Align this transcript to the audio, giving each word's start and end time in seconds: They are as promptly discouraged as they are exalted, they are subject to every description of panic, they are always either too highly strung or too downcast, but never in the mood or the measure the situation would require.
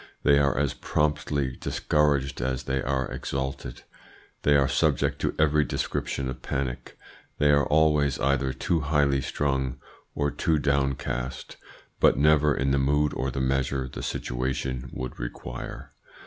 They 0.23 0.39
are 0.39 0.57
as 0.57 0.73
promptly 0.73 1.55
discouraged 1.57 2.41
as 2.41 2.63
they 2.63 2.81
are 2.81 3.07
exalted, 3.11 3.83
they 4.41 4.55
are 4.55 4.67
subject 4.67 5.19
to 5.21 5.35
every 5.37 5.63
description 5.63 6.27
of 6.27 6.41
panic, 6.41 6.97
they 7.37 7.51
are 7.51 7.67
always 7.67 8.17
either 8.19 8.51
too 8.51 8.79
highly 8.79 9.21
strung 9.21 9.79
or 10.15 10.31
too 10.31 10.57
downcast, 10.57 11.57
but 11.99 12.17
never 12.17 12.55
in 12.55 12.71
the 12.71 12.79
mood 12.79 13.13
or 13.13 13.29
the 13.29 13.39
measure 13.41 13.87
the 13.87 14.01
situation 14.01 14.89
would 14.91 15.19
require. 15.19 15.91